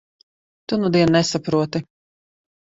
Tu 0.71 0.79
nudien 0.85 1.15
nesaproti. 1.17 1.85